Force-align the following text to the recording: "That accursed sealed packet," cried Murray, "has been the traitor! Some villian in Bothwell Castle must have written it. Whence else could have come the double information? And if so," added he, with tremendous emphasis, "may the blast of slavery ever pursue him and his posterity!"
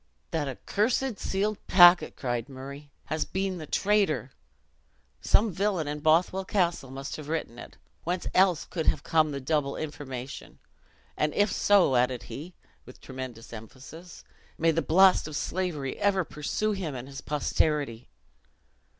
"That 0.31 0.47
accursed 0.47 1.19
sealed 1.19 1.59
packet," 1.67 2.15
cried 2.15 2.49
Murray, 2.49 2.89
"has 3.05 3.23
been 3.23 3.59
the 3.59 3.67
traitor! 3.67 4.31
Some 5.21 5.51
villian 5.51 5.87
in 5.87 5.99
Bothwell 5.99 6.43
Castle 6.43 6.89
must 6.89 7.17
have 7.17 7.29
written 7.29 7.59
it. 7.59 7.77
Whence 8.03 8.25
else 8.33 8.65
could 8.65 8.87
have 8.87 9.03
come 9.03 9.29
the 9.29 9.39
double 9.39 9.75
information? 9.77 10.57
And 11.15 11.35
if 11.35 11.51
so," 11.51 11.95
added 11.95 12.23
he, 12.23 12.55
with 12.83 12.99
tremendous 12.99 13.53
emphasis, 13.53 14.23
"may 14.57 14.71
the 14.71 14.81
blast 14.81 15.27
of 15.27 15.35
slavery 15.35 15.99
ever 15.99 16.23
pursue 16.23 16.71
him 16.71 16.95
and 16.95 17.07
his 17.07 17.21
posterity!" 17.21 18.09